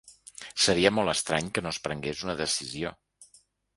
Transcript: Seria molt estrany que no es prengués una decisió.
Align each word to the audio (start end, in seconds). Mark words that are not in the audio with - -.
Seria 0.67 0.91
molt 0.99 1.13
estrany 1.13 1.51
que 1.57 1.65
no 1.65 1.73
es 1.75 1.81
prengués 1.85 2.25
una 2.29 2.39
decisió. 2.43 2.95